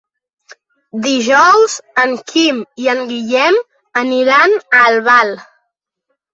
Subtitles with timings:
[1.03, 3.61] Dijous en Quim i en Guillem
[4.05, 5.39] aniran a Albal.